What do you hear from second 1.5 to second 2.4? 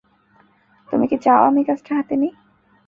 কাজটা হাতে নিই?